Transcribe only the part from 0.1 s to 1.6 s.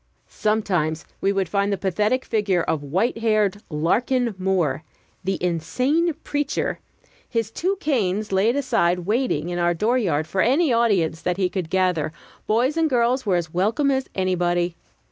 Sometimes we would